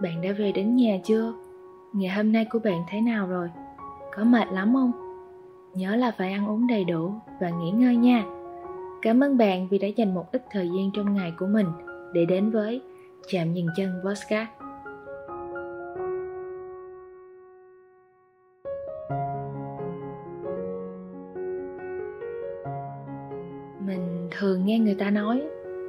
bạn 0.00 0.22
đã 0.22 0.32
về 0.38 0.52
đến 0.52 0.76
nhà 0.76 0.98
chưa? 1.04 1.32
Ngày 1.92 2.16
hôm 2.16 2.32
nay 2.32 2.44
của 2.50 2.58
bạn 2.58 2.82
thế 2.88 3.00
nào 3.00 3.26
rồi? 3.26 3.50
Có 4.16 4.24
mệt 4.24 4.48
lắm 4.52 4.74
không? 4.74 4.92
Nhớ 5.74 5.96
là 5.96 6.12
phải 6.18 6.32
ăn 6.32 6.48
uống 6.48 6.66
đầy 6.66 6.84
đủ 6.84 7.14
và 7.40 7.50
nghỉ 7.50 7.70
ngơi 7.70 7.96
nha. 7.96 8.24
Cảm 9.02 9.24
ơn 9.24 9.38
bạn 9.38 9.68
vì 9.70 9.78
đã 9.78 9.88
dành 9.88 10.14
một 10.14 10.32
ít 10.32 10.44
thời 10.50 10.68
gian 10.68 10.90
trong 10.94 11.14
ngày 11.14 11.32
của 11.38 11.46
mình 11.46 11.66
để 12.12 12.24
đến 12.24 12.50
với 12.50 12.80
Chạm 13.32 13.52
Nhìn 13.52 13.66
Chân 13.76 14.00
Podcast. 14.04 14.48
Mình 23.86 24.28
thường 24.30 24.66
nghe 24.66 24.78
người 24.78 24.94
ta 24.94 25.10
nói, 25.10 25.42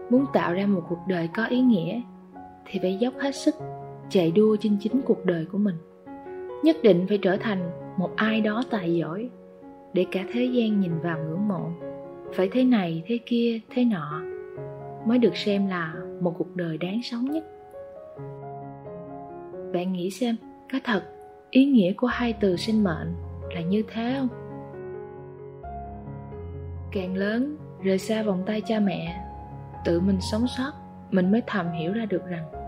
muốn 0.09 0.26
tạo 0.34 0.54
ra 0.54 0.66
một 0.66 0.82
cuộc 0.90 0.99
đời 1.07 1.30
có 1.34 1.46
ý 1.46 1.62
nghĩa 1.62 2.02
thì 2.66 2.80
phải 2.80 2.98
dốc 2.98 3.13
hết 3.20 3.35
sức 3.35 3.55
chạy 4.11 4.31
đua 4.31 4.55
trên 4.59 4.77
chính 4.79 5.01
cuộc 5.05 5.25
đời 5.25 5.45
của 5.51 5.57
mình. 5.57 5.75
Nhất 6.63 6.75
định 6.83 7.05
phải 7.09 7.17
trở 7.17 7.38
thành 7.38 7.71
một 7.97 8.09
ai 8.15 8.41
đó 8.41 8.63
tài 8.70 8.95
giỏi 8.95 9.29
để 9.93 10.05
cả 10.11 10.25
thế 10.34 10.45
gian 10.45 10.79
nhìn 10.79 10.91
vào 11.03 11.17
ngưỡng 11.20 11.47
mộ. 11.47 11.70
Phải 12.34 12.49
thế 12.51 12.63
này, 12.63 13.03
thế 13.05 13.20
kia, 13.25 13.59
thế 13.70 13.85
nọ 13.85 14.21
mới 15.05 15.17
được 15.17 15.37
xem 15.37 15.67
là 15.67 15.93
một 16.21 16.35
cuộc 16.37 16.55
đời 16.55 16.77
đáng 16.77 17.01
sống 17.03 17.25
nhất. 17.31 17.43
Bạn 19.73 19.93
nghĩ 19.93 20.09
xem, 20.09 20.35
có 20.71 20.79
thật 20.84 21.01
ý 21.49 21.65
nghĩa 21.65 21.93
của 21.93 22.07
hai 22.07 22.34
từ 22.34 22.55
sinh 22.55 22.84
mệnh 22.84 23.13
là 23.55 23.62
như 23.62 23.84
thế 23.93 24.15
không? 24.17 24.27
Càng 26.91 27.15
lớn, 27.15 27.55
rời 27.84 27.98
xa 27.98 28.23
vòng 28.23 28.43
tay 28.45 28.62
cha 28.62 28.79
mẹ, 28.79 29.25
tự 29.85 29.99
mình 29.99 30.18
sống 30.31 30.46
sót, 30.57 30.71
mình 31.12 31.31
mới 31.31 31.41
thầm 31.48 31.71
hiểu 31.71 31.93
ra 31.93 32.05
được 32.05 32.25
rằng 32.25 32.60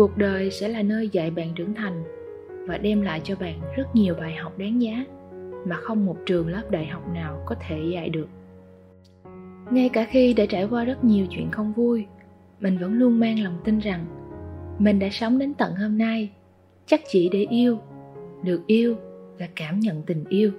cuộc 0.00 0.16
đời 0.16 0.50
sẽ 0.50 0.68
là 0.68 0.82
nơi 0.82 1.08
dạy 1.08 1.30
bạn 1.30 1.54
trưởng 1.54 1.74
thành 1.74 2.02
và 2.66 2.78
đem 2.78 3.02
lại 3.02 3.20
cho 3.24 3.36
bạn 3.40 3.60
rất 3.76 3.84
nhiều 3.94 4.14
bài 4.14 4.34
học 4.34 4.58
đáng 4.58 4.82
giá 4.82 5.04
mà 5.66 5.76
không 5.76 6.06
một 6.06 6.16
trường 6.26 6.48
lớp 6.48 6.70
đại 6.70 6.86
học 6.86 7.08
nào 7.14 7.42
có 7.46 7.54
thể 7.68 7.80
dạy 7.92 8.08
được. 8.08 8.28
Ngay 9.70 9.88
cả 9.88 10.06
khi 10.10 10.32
đã 10.32 10.46
trải 10.48 10.64
qua 10.70 10.84
rất 10.84 11.04
nhiều 11.04 11.26
chuyện 11.30 11.50
không 11.50 11.72
vui, 11.72 12.06
mình 12.60 12.78
vẫn 12.78 12.92
luôn 12.92 13.20
mang 13.20 13.42
lòng 13.42 13.58
tin 13.64 13.78
rằng 13.78 14.06
mình 14.78 14.98
đã 14.98 15.08
sống 15.10 15.38
đến 15.38 15.54
tận 15.54 15.74
hôm 15.74 15.98
nay, 15.98 16.30
chắc 16.86 17.00
chỉ 17.08 17.28
để 17.32 17.46
yêu, 17.50 17.78
được 18.42 18.66
yêu 18.66 18.96
và 19.38 19.48
cảm 19.56 19.80
nhận 19.80 20.02
tình 20.02 20.24
yêu. 20.28 20.50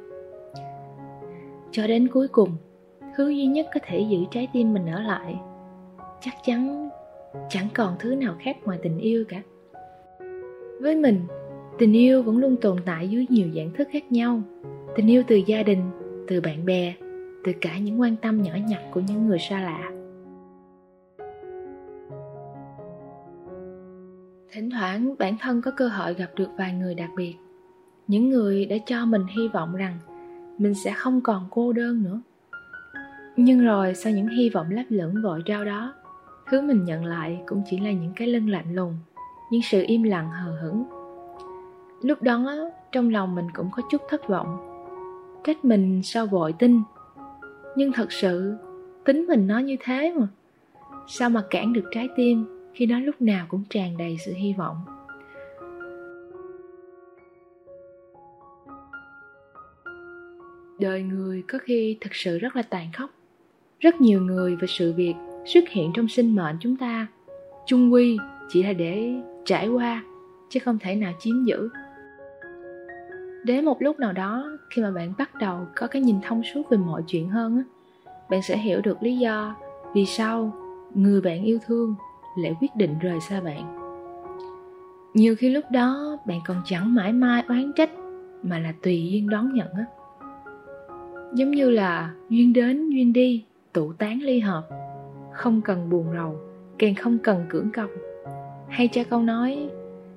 Cho 1.72 1.88
đến 1.88 2.08
cuối 2.08 2.28
cùng, 2.28 2.50
thứ 3.18 3.30
duy 3.30 3.46
nhất 3.46 3.68
có 3.74 3.80
thể 3.86 4.06
giữ 4.10 4.18
trái 4.32 4.48
tim 4.54 4.74
mình 4.74 4.86
ở 4.86 5.02
lại, 5.02 5.36
chắc 6.22 6.34
chắn 6.46 6.90
chẳng 7.50 7.68
còn 7.74 7.96
thứ 8.00 8.16
nào 8.16 8.36
khác 8.40 8.58
ngoài 8.66 8.80
tình 8.84 8.98
yêu 8.98 9.24
cả. 9.30 9.42
Với 10.82 10.96
mình, 10.96 11.22
tình 11.80 11.94
yêu 11.94 12.24
vẫn 12.24 12.38
luôn 12.38 12.56
tồn 12.62 12.78
tại 12.86 13.10
dưới 13.10 13.26
nhiều 13.30 13.48
dạng 13.56 13.72
thức 13.72 13.88
khác 13.92 14.12
nhau. 14.12 14.42
Tình 14.96 15.08
yêu 15.08 15.24
từ 15.28 15.36
gia 15.36 15.64
đình, 15.64 15.82
từ 16.28 16.42
bạn 16.42 16.66
bè, 16.66 16.94
từ 17.44 17.52
cả 17.62 17.78
những 17.78 18.02
quan 18.02 18.16
tâm 18.16 18.42
nhỏ 18.42 18.54
nhặt 18.68 18.82
của 18.92 19.00
những 19.00 19.28
người 19.28 19.40
xa 19.40 19.62
lạ. 19.62 19.92
Thỉnh 24.52 24.70
thoảng, 24.70 25.16
bản 25.20 25.36
thân 25.42 25.62
có 25.62 25.72
cơ 25.78 25.88
hội 25.88 26.14
gặp 26.14 26.30
được 26.36 26.50
vài 26.58 26.74
người 26.74 26.96
đặc 26.96 27.10
biệt. 27.16 27.36
Những 28.08 28.30
người 28.30 28.66
đã 28.66 28.76
cho 28.86 29.06
mình 29.06 29.26
hy 29.38 29.48
vọng 29.48 29.76
rằng 29.76 29.98
mình 30.58 30.74
sẽ 30.74 30.92
không 30.92 31.22
còn 31.22 31.48
cô 31.50 31.74
đơn 31.74 32.04
nữa. 32.04 32.22
Nhưng 33.38 33.66
rồi, 33.66 33.94
sau 33.96 34.14
những 34.14 34.28
hy 34.28 34.50
vọng 34.50 34.68
lấp 34.70 34.86
lửng 34.90 35.16
vội 35.24 35.42
trao 35.46 35.66
đó 35.66 35.94
thứ 36.52 36.62
mình 36.62 36.86
nhận 36.86 37.06
lại 37.06 37.42
cũng 37.46 37.62
chỉ 37.70 37.80
là 37.80 37.92
những 37.92 38.12
cái 38.16 38.28
lưng 38.28 38.50
lạnh 38.50 38.76
lùng, 38.76 38.98
những 39.52 39.62
sự 39.62 39.84
im 39.88 40.04
lặng 40.04 40.30
hờ 40.30 40.62
hững. 40.62 40.84
Lúc 42.02 42.22
đó, 42.22 42.70
trong 42.92 43.10
lòng 43.10 43.36
mình 43.36 43.48
cũng 43.54 43.70
có 43.72 43.84
chút 43.92 44.02
thất 44.10 44.28
vọng. 44.28 44.58
Trách 45.44 45.66
mình 45.66 46.02
sao 46.04 46.26
vội 46.26 46.54
tin? 46.60 46.82
Nhưng 47.76 47.92
thật 47.92 48.12
sự, 48.12 48.56
tính 49.06 49.26
mình 49.28 49.48
nó 49.48 49.60
như 49.60 49.76
thế 49.80 50.14
mà. 50.18 50.28
Sao 51.08 51.30
mà 51.30 51.44
cản 51.50 51.74
được 51.74 51.90
trái 51.92 52.10
tim 52.16 52.46
khi 52.74 52.86
nó 52.86 53.00
lúc 53.00 53.22
nào 53.22 53.46
cũng 53.50 53.64
tràn 53.70 53.98
đầy 53.98 54.18
sự 54.26 54.34
hy 54.34 54.54
vọng? 54.54 54.78
Đời 60.80 61.04
người 61.04 61.44
có 61.48 61.60
khi 61.62 61.98
thật 62.02 62.12
sự 62.14 62.40
rất 62.40 62.56
là 62.56 62.62
tàn 62.62 62.88
khốc. 62.94 63.10
Rất 63.80 64.02
nhiều 64.02 64.22
người 64.22 64.56
và 64.56 64.68
sự 64.68 64.94
việc 64.94 65.14
xuất 65.46 65.70
hiện 65.70 65.92
trong 65.94 66.08
sinh 66.08 66.36
mệnh 66.36 66.56
chúng 66.60 66.78
ta. 66.78 67.08
Chung 67.66 67.94
quy, 67.94 68.18
chỉ 68.50 68.64
là 68.64 68.74
để 68.74 69.14
trải 69.46 69.68
qua, 69.68 70.04
chứ 70.50 70.60
không 70.60 70.78
thể 70.80 70.96
nào 70.96 71.14
chiếm 71.20 71.46
giữ. 71.46 71.70
Đến 73.46 73.66
một 73.66 73.82
lúc 73.82 74.00
nào 74.00 74.14
đó, 74.14 74.52
khi 74.70 74.82
mà 74.82 74.92
bạn 74.92 75.14
bắt 75.18 75.36
đầu 75.36 75.60
có 75.76 75.88
cái 75.88 76.02
nhìn 76.02 76.16
thông 76.24 76.44
suốt 76.44 76.70
về 76.70 76.78
mọi 76.78 77.04
chuyện 77.08 77.30
hơn 77.30 77.58
á, 77.58 77.64
bạn 78.30 78.42
sẽ 78.42 78.58
hiểu 78.58 78.82
được 78.82 79.04
lý 79.04 79.18
do 79.18 79.56
vì 79.94 80.06
sao 80.06 80.54
người 80.94 81.22
bạn 81.22 81.44
yêu 81.44 81.60
thương 81.66 81.96
lại 82.38 82.56
quyết 82.62 82.76
định 82.76 83.00
rời 83.00 83.20
xa 83.22 83.42
bạn. 83.42 83.78
Nhiều 85.14 85.36
khi 85.36 85.50
lúc 85.50 85.66
đó, 85.72 86.18
bạn 86.26 86.40
còn 86.46 86.62
chẳng 86.66 86.96
mãi 86.96 87.14
mai 87.14 87.44
oán 87.48 87.72
trách, 87.76 87.90
mà 88.44 88.60
là 88.60 88.74
tùy 88.82 89.08
duyên 89.12 89.30
đón 89.30 89.54
nhận 89.54 89.68
á. 89.74 89.86
Giống 91.34 91.52
như 91.52 91.70
là 91.70 92.14
duyên 92.30 92.54
đến, 92.54 92.90
duyên 92.90 93.14
đi, 93.14 93.46
tụ 93.74 93.94
tán 93.94 94.20
ly 94.22 94.40
hợp 94.40 94.68
không 95.32 95.62
cần 95.62 95.90
buồn 95.90 96.06
rầu, 96.14 96.36
càng 96.80 96.96
không 96.96 97.18
cần 97.24 97.46
cưỡng 97.50 97.70
cầu. 97.74 97.88
Hay 98.70 98.88
cha 98.88 99.04
câu 99.04 99.22
nói, 99.22 99.70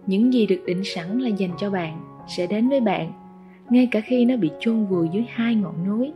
những 0.06 0.32
gì 0.32 0.46
được 0.46 0.60
định 0.66 0.84
sẵn 0.84 1.18
là 1.18 1.28
dành 1.28 1.50
cho 1.58 1.70
bạn, 1.70 2.00
sẽ 2.28 2.46
đến 2.46 2.68
với 2.68 2.80
bạn, 2.80 3.12
ngay 3.70 3.88
cả 3.90 4.00
khi 4.00 4.24
nó 4.24 4.36
bị 4.36 4.50
chôn 4.60 4.86
vùi 4.86 5.08
dưới 5.08 5.24
hai 5.28 5.54
ngọn 5.54 5.88
núi. 5.88 6.12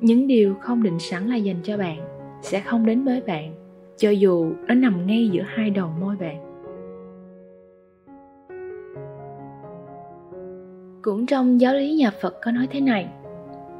Những 0.00 0.26
điều 0.26 0.54
không 0.54 0.82
định 0.82 0.98
sẵn 0.98 1.26
là 1.26 1.36
dành 1.36 1.60
cho 1.62 1.76
bạn, 1.76 1.98
sẽ 2.42 2.60
không 2.60 2.86
đến 2.86 3.04
với 3.04 3.20
bạn, 3.20 3.54
cho 3.96 4.10
dù 4.10 4.52
nó 4.66 4.74
nằm 4.74 5.06
ngay 5.06 5.28
giữa 5.28 5.42
hai 5.46 5.70
đầu 5.70 5.90
môi 6.00 6.16
bạn. 6.16 6.50
Cũng 11.02 11.26
trong 11.26 11.60
giáo 11.60 11.74
lý 11.74 11.94
nhà 11.94 12.10
phật 12.22 12.36
có 12.42 12.52
nói 12.52 12.66
thế 12.70 12.80
này, 12.80 13.08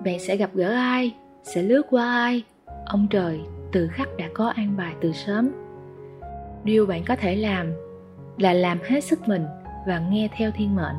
bạn 0.04 0.18
sẽ 0.18 0.36
gặp 0.36 0.50
gỡ 0.54 0.72
ai, 0.72 1.14
sẽ 1.42 1.62
lướt 1.62 1.82
qua 1.90 2.04
ai, 2.04 2.44
ông 2.86 3.06
trời 3.10 3.40
từ 3.72 3.88
khắc 3.88 4.08
đã 4.16 4.28
có 4.34 4.48
an 4.48 4.76
bài 4.76 4.94
từ 5.00 5.12
sớm. 5.12 5.50
Điều 6.64 6.86
bạn 6.86 7.04
có 7.04 7.16
thể 7.16 7.36
làm 7.36 7.72
là 8.38 8.52
làm 8.52 8.78
hết 8.84 9.04
sức 9.04 9.28
mình 9.28 9.44
và 9.86 9.98
nghe 10.10 10.28
theo 10.36 10.50
thiên 10.50 10.74
mệnh. 10.76 10.96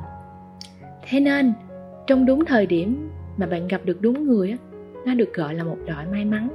Thế 1.07 1.19
nên, 1.19 1.53
trong 2.07 2.25
đúng 2.25 2.45
thời 2.45 2.65
điểm 2.65 3.09
mà 3.37 3.45
bạn 3.45 3.67
gặp 3.67 3.81
được 3.85 4.01
đúng 4.01 4.27
người 4.27 4.57
nó 5.05 5.13
được 5.13 5.33
gọi 5.33 5.53
là 5.53 5.63
một 5.63 5.77
đội 5.87 6.05
may 6.11 6.25
mắn. 6.25 6.49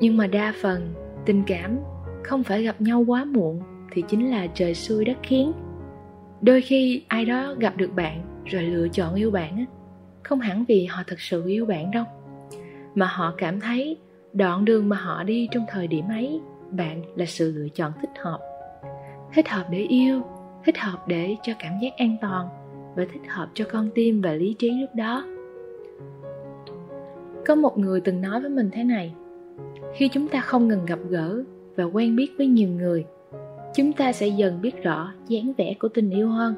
Nhưng 0.00 0.16
mà 0.16 0.26
đa 0.26 0.54
phần 0.62 0.94
tình 1.24 1.42
cảm 1.46 1.78
không 2.24 2.42
phải 2.42 2.62
gặp 2.62 2.80
nhau 2.80 3.04
quá 3.06 3.24
muộn 3.24 3.60
thì 3.92 4.02
chính 4.08 4.30
là 4.30 4.46
trời 4.46 4.74
xui 4.74 5.04
đất 5.04 5.16
khiến. 5.22 5.52
Đôi 6.40 6.60
khi 6.60 7.02
ai 7.08 7.24
đó 7.24 7.54
gặp 7.58 7.76
được 7.76 7.90
bạn 7.96 8.42
rồi 8.44 8.62
lựa 8.62 8.88
chọn 8.88 9.14
yêu 9.14 9.30
bạn 9.30 9.64
không 10.22 10.40
hẳn 10.40 10.64
vì 10.68 10.84
họ 10.84 11.02
thật 11.06 11.20
sự 11.20 11.46
yêu 11.46 11.66
bạn 11.66 11.90
đâu 11.90 12.04
mà 12.96 13.06
họ 13.06 13.34
cảm 13.38 13.60
thấy 13.60 13.96
đoạn 14.32 14.64
đường 14.64 14.88
mà 14.88 14.96
họ 14.96 15.22
đi 15.22 15.48
trong 15.50 15.64
thời 15.68 15.86
điểm 15.86 16.08
ấy, 16.08 16.40
bạn 16.70 17.02
là 17.16 17.26
sự 17.26 17.52
lựa 17.52 17.68
chọn 17.68 17.92
thích 18.00 18.10
hợp. 18.22 18.38
Thích 19.34 19.48
hợp 19.48 19.64
để 19.70 19.78
yêu, 19.78 20.22
thích 20.64 20.78
hợp 20.78 21.08
để 21.08 21.36
cho 21.42 21.52
cảm 21.58 21.72
giác 21.82 21.96
an 21.96 22.16
toàn 22.20 22.48
và 22.96 23.04
thích 23.12 23.22
hợp 23.28 23.48
cho 23.54 23.64
con 23.72 23.90
tim 23.94 24.20
và 24.20 24.32
lý 24.32 24.54
trí 24.58 24.70
lúc 24.70 24.90
đó. 24.94 25.24
Có 27.46 27.54
một 27.54 27.78
người 27.78 28.00
từng 28.00 28.20
nói 28.20 28.40
với 28.40 28.50
mình 28.50 28.70
thế 28.72 28.84
này, 28.84 29.14
khi 29.94 30.08
chúng 30.08 30.28
ta 30.28 30.40
không 30.40 30.68
ngừng 30.68 30.86
gặp 30.86 30.98
gỡ 31.08 31.42
và 31.76 31.84
quen 31.84 32.16
biết 32.16 32.32
với 32.38 32.46
nhiều 32.46 32.68
người, 32.68 33.04
chúng 33.74 33.92
ta 33.92 34.12
sẽ 34.12 34.26
dần 34.26 34.60
biết 34.60 34.82
rõ 34.82 35.12
dáng 35.28 35.52
vẻ 35.58 35.74
của 35.80 35.88
tình 35.88 36.10
yêu 36.10 36.28
hơn. 36.28 36.54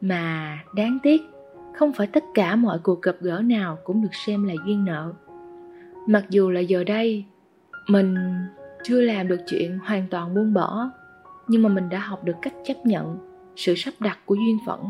Mà 0.00 0.58
đáng 0.74 0.98
tiếc 1.02 1.22
không 1.74 1.92
phải 1.92 2.06
tất 2.06 2.24
cả 2.34 2.56
mọi 2.56 2.78
cuộc 2.78 3.02
gặp 3.02 3.16
gỡ 3.20 3.42
nào 3.44 3.78
cũng 3.84 4.02
được 4.02 4.14
xem 4.26 4.44
là 4.44 4.54
duyên 4.66 4.84
nợ. 4.84 5.12
Mặc 6.06 6.24
dù 6.30 6.50
là 6.50 6.60
giờ 6.60 6.84
đây, 6.84 7.24
mình 7.88 8.16
chưa 8.84 9.00
làm 9.00 9.28
được 9.28 9.40
chuyện 9.46 9.78
hoàn 9.78 10.06
toàn 10.10 10.34
buông 10.34 10.54
bỏ, 10.54 10.90
nhưng 11.48 11.62
mà 11.62 11.68
mình 11.68 11.88
đã 11.88 11.98
học 11.98 12.24
được 12.24 12.36
cách 12.42 12.54
chấp 12.64 12.86
nhận 12.86 13.18
sự 13.56 13.74
sắp 13.74 13.94
đặt 14.00 14.18
của 14.26 14.34
duyên 14.34 14.58
phận. 14.66 14.80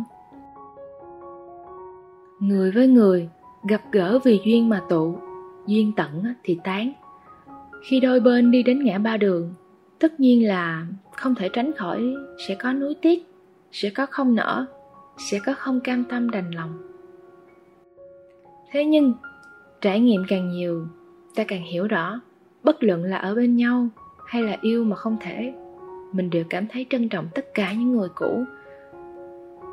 Người 2.41 2.71
với 2.71 2.89
người, 2.89 3.29
gặp 3.69 3.83
gỡ 3.93 4.19
vì 4.25 4.41
duyên 4.45 4.69
mà 4.69 4.83
tụ, 4.89 5.17
duyên 5.67 5.93
tận 5.97 6.35
thì 6.43 6.59
tán. 6.65 6.93
Khi 7.89 8.01
đôi 8.01 8.21
bên 8.21 8.51
đi 8.51 8.63
đến 8.63 8.85
ngã 8.85 8.99
ba 8.99 9.17
đường, 9.17 9.55
tất 9.99 10.21
nhiên 10.21 10.49
là 10.49 10.87
không 11.17 11.35
thể 11.35 11.49
tránh 11.49 11.73
khỏi 11.77 12.15
sẽ 12.49 12.55
có 12.55 12.73
nuối 12.73 12.95
tiếc, 13.03 13.27
sẽ 13.73 13.91
có 13.91 14.07
không 14.07 14.35
nở 14.35 14.67
sẽ 15.19 15.39
có 15.47 15.55
không 15.59 15.81
cam 15.81 16.05
tâm 16.05 16.31
đành 16.31 16.51
lòng. 16.51 16.83
Thế 18.71 18.85
nhưng, 18.85 19.15
trải 19.81 20.01
nghiệm 20.01 20.23
càng 20.29 20.49
nhiều, 20.49 20.87
ta 21.35 21.45
càng 21.49 21.63
hiểu 21.63 21.87
rõ, 21.87 22.21
bất 22.63 22.83
luận 22.83 23.05
là 23.05 23.17
ở 23.17 23.35
bên 23.35 23.57
nhau 23.57 23.89
hay 24.27 24.43
là 24.43 24.57
yêu 24.61 24.85
mà 24.85 24.97
không 24.97 25.17
thể, 25.21 25.55
mình 26.13 26.31
đều 26.31 26.45
cảm 26.51 26.67
thấy 26.67 26.87
trân 26.91 27.09
trọng 27.09 27.29
tất 27.35 27.55
cả 27.55 27.73
những 27.73 27.93
người 27.93 28.09
cũ. 28.15 28.45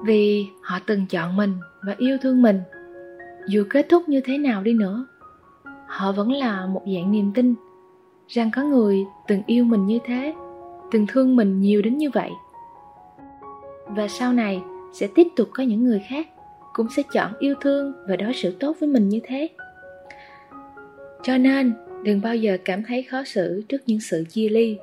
Vì 0.03 0.47
họ 0.61 0.79
từng 0.85 1.05
chọn 1.09 1.37
mình 1.37 1.53
và 1.81 1.95
yêu 1.97 2.17
thương 2.21 2.41
mình. 2.41 2.61
Dù 3.47 3.63
kết 3.69 3.85
thúc 3.89 4.09
như 4.09 4.21
thế 4.21 4.37
nào 4.37 4.63
đi 4.63 4.73
nữa, 4.73 5.05
họ 5.87 6.11
vẫn 6.11 6.31
là 6.31 6.65
một 6.65 6.81
dạng 6.95 7.11
niềm 7.11 7.31
tin 7.33 7.55
rằng 8.27 8.51
có 8.55 8.63
người 8.63 9.05
từng 9.27 9.41
yêu 9.45 9.65
mình 9.65 9.85
như 9.85 9.99
thế, 10.05 10.33
từng 10.91 11.05
thương 11.07 11.35
mình 11.35 11.59
nhiều 11.59 11.81
đến 11.81 11.97
như 11.97 12.09
vậy. 12.09 12.31
Và 13.87 14.07
sau 14.07 14.33
này 14.33 14.61
sẽ 14.93 15.07
tiếp 15.15 15.27
tục 15.35 15.49
có 15.53 15.63
những 15.63 15.83
người 15.83 16.01
khác 16.09 16.27
cũng 16.73 16.87
sẽ 16.95 17.03
chọn 17.13 17.33
yêu 17.39 17.55
thương 17.61 17.93
và 18.07 18.15
đối 18.15 18.33
xử 18.33 18.55
tốt 18.59 18.75
với 18.79 18.89
mình 18.89 19.09
như 19.09 19.19
thế. 19.23 19.47
Cho 21.23 21.37
nên, 21.37 21.73
đừng 22.03 22.21
bao 22.21 22.35
giờ 22.35 22.57
cảm 22.65 22.83
thấy 22.83 23.03
khó 23.03 23.23
xử 23.23 23.61
trước 23.69 23.81
những 23.85 23.99
sự 23.99 24.23
chia 24.29 24.49
ly. 24.49 24.77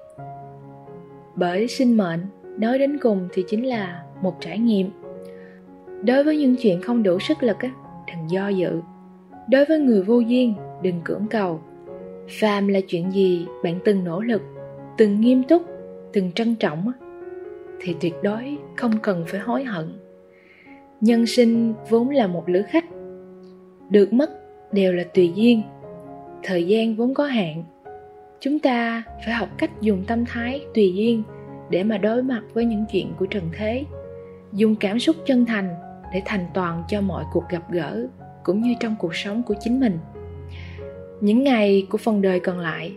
Bởi 1.35 1.69
sinh 1.69 1.97
mệnh 1.97 2.20
nói 2.58 2.79
đến 2.79 2.99
cùng 2.99 3.29
thì 3.32 3.44
chính 3.49 3.67
là 3.67 4.03
một 4.23 4.37
trải 4.41 4.58
nghiệm. 4.58 4.91
Đối 6.03 6.25
với 6.25 6.38
những 6.38 6.56
chuyện 6.56 6.82
không 6.82 7.02
đủ 7.02 7.19
sức 7.20 7.43
lực 7.43 7.56
á, 7.59 7.70
đừng 8.06 8.31
do 8.31 8.49
dự. 8.49 8.81
Đối 9.50 9.64
với 9.64 9.79
người 9.79 10.02
vô 10.02 10.20
duyên, 10.20 10.55
đừng 10.82 11.00
cưỡng 11.05 11.26
cầu. 11.31 11.61
Phàm 12.41 12.69
là 12.69 12.81
chuyện 12.81 13.12
gì 13.12 13.47
bạn 13.64 13.79
từng 13.85 14.05
nỗ 14.05 14.20
lực, 14.20 14.43
từng 14.99 15.20
nghiêm 15.20 15.43
túc, 15.43 15.62
từng 16.12 16.32
trân 16.32 16.55
trọng 16.55 16.93
thì 17.81 17.96
tuyệt 18.00 18.14
đối 18.23 18.58
không 18.76 18.93
cần 19.02 19.25
phải 19.26 19.40
hối 19.40 19.64
hận. 19.64 19.93
Nhân 21.00 21.26
sinh 21.26 21.75
vốn 21.88 22.11
là 22.11 22.26
một 22.26 22.49
lữ 22.49 22.62
khách, 22.62 22.84
được 23.90 24.12
mất 24.12 24.31
đều 24.73 24.93
là 24.93 25.05
tùy 25.14 25.32
duyên, 25.34 25.62
thời 26.43 26.67
gian 26.67 26.96
vốn 26.96 27.14
có 27.14 27.25
hạn. 27.25 27.64
Chúng 28.40 28.58
ta 28.58 29.02
phải 29.25 29.34
học 29.34 29.49
cách 29.58 29.70
dùng 29.81 30.05
tâm 30.06 30.25
thái 30.25 30.61
tùy 30.75 30.93
duyên 30.94 31.23
để 31.70 31.84
mà 31.84 31.99
đối 31.99 32.23
mặt 32.23 32.43
với 32.55 32.64
những 32.64 32.84
chuyện 32.93 33.12
của 33.19 33.26
trần 33.26 33.44
thế, 33.52 33.84
dùng 34.52 34.76
cảm 34.76 34.99
xúc 34.99 35.17
chân 35.26 35.46
thành 35.46 35.75
để 36.12 36.23
thành 36.25 36.46
toàn 36.55 36.82
cho 36.88 37.00
mọi 37.00 37.25
cuộc 37.32 37.44
gặp 37.50 37.73
gỡ 37.73 38.06
cũng 38.44 38.62
như 38.62 38.75
trong 38.81 38.96
cuộc 38.99 39.14
sống 39.14 39.43
của 39.43 39.55
chính 39.61 39.81
mình. 39.81 39.99
Những 41.20 41.43
ngày 41.43 41.87
của 41.90 41.99
phần 41.99 42.23
đời 42.23 42.40
còn 42.40 42.58
lại, 42.58 42.96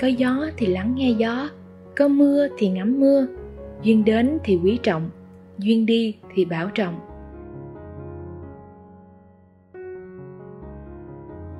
có 0.00 0.06
gió 0.06 0.46
thì 0.56 0.66
lắng 0.66 0.94
nghe 0.96 1.10
gió, 1.10 1.50
có 1.96 2.08
mưa 2.08 2.48
thì 2.58 2.68
ngắm 2.68 3.00
mưa 3.00 3.26
duyên 3.82 4.04
đến 4.04 4.38
thì 4.44 4.58
quý 4.64 4.78
trọng 4.82 5.10
duyên 5.58 5.86
đi 5.86 6.16
thì 6.34 6.44
bảo 6.44 6.70
trọng 6.74 7.00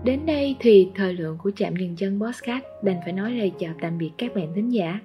Đến 0.05 0.27
đây 0.27 0.57
thì 0.61 0.91
thời 0.95 1.13
lượng 1.13 1.39
của 1.43 1.51
chạm 1.57 1.77
dừng 1.77 1.97
chân 1.97 2.21
Podcast 2.21 2.65
đành 2.83 2.97
phải 3.05 3.13
nói 3.13 3.31
lời 3.31 3.53
chào 3.59 3.75
tạm 3.81 3.99
biệt 3.99 4.11
các 4.19 4.35
bạn 4.35 4.53
thính 4.55 4.73
giả. 4.73 5.01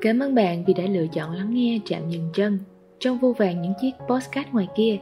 Cảm 0.00 0.18
ơn 0.18 0.34
bạn 0.34 0.64
vì 0.66 0.74
đã 0.74 0.84
lựa 0.84 1.06
chọn 1.06 1.32
lắng 1.32 1.54
nghe 1.54 1.80
chạm 1.84 2.08
dừng 2.08 2.28
chân 2.34 2.58
trong 2.98 3.18
vô 3.18 3.32
vàng 3.38 3.62
những 3.62 3.72
chiếc 3.80 3.90
podcast 4.08 4.48
ngoài 4.52 4.68
kia. 4.76 4.98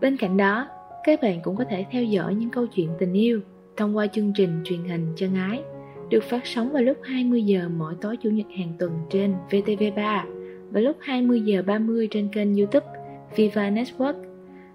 Bên 0.00 0.16
cạnh 0.16 0.36
đó, 0.36 0.68
các 1.04 1.22
bạn 1.22 1.40
cũng 1.42 1.56
có 1.56 1.64
thể 1.70 1.84
theo 1.90 2.04
dõi 2.04 2.34
những 2.34 2.50
câu 2.50 2.66
chuyện 2.66 2.88
tình 2.98 3.12
yêu 3.12 3.40
thông 3.76 3.96
qua 3.96 4.06
chương 4.06 4.32
trình 4.36 4.60
truyền 4.64 4.84
hình 4.84 5.12
chân 5.16 5.34
ái 5.34 5.62
được 6.12 6.24
phát 6.24 6.46
sóng 6.46 6.72
vào 6.72 6.82
lúc 6.82 6.98
20 7.02 7.42
giờ 7.42 7.68
mỗi 7.76 7.94
tối 8.00 8.16
chủ 8.16 8.30
nhật 8.30 8.46
hàng 8.58 8.72
tuần 8.78 8.92
trên 9.10 9.34
VTV3 9.50 10.24
và 10.70 10.80
lúc 10.80 10.96
20 11.00 11.40
giờ 11.40 11.62
30 11.62 12.08
trên 12.10 12.28
kênh 12.28 12.54
YouTube 12.54 12.86
Viva 13.36 13.70
Network. 13.70 14.14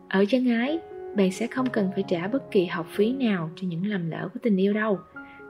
Ở 0.09 0.25
chân 0.29 0.49
ái, 0.49 0.79
bạn 1.15 1.31
sẽ 1.31 1.47
không 1.47 1.69
cần 1.69 1.89
phải 1.95 2.03
trả 2.07 2.27
bất 2.27 2.51
kỳ 2.51 2.65
học 2.65 2.87
phí 2.91 3.13
nào 3.13 3.49
cho 3.55 3.67
những 3.67 3.85
lầm 3.85 4.09
lỡ 4.09 4.29
của 4.33 4.39
tình 4.43 4.57
yêu 4.57 4.73
đâu, 4.73 4.99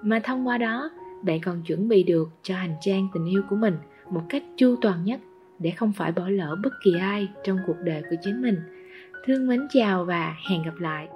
mà 0.02 0.20
thông 0.20 0.48
qua 0.48 0.58
đó, 0.58 0.90
bạn 1.22 1.40
còn 1.42 1.62
chuẩn 1.62 1.88
bị 1.88 2.04
được 2.04 2.30
cho 2.44 2.56
hành 2.56 2.76
trang 2.82 3.08
tình 3.14 3.26
yêu 3.26 3.42
của 3.50 3.56
mình 3.56 3.78
một 4.10 4.22
cách 4.30 4.44
chu 4.58 4.76
toàn 4.82 5.04
nhất 5.04 5.20
để 5.60 5.72
không 5.72 5.94
phải 5.94 6.12
bỏ 6.12 6.30
lỡ 6.30 6.56
bất 6.64 6.74
kỳ 6.84 6.92
ai 7.00 7.28
trong 7.44 7.58
cuộc 7.68 7.78
đời 7.84 8.02
của 8.10 8.16
chính 8.22 8.42
mình. 8.42 8.58
Thương 9.26 9.48
mến 9.48 9.68
chào 9.74 10.06
và 10.06 10.36
hẹn 10.50 10.64
gặp 10.64 10.76
lại. 10.80 11.08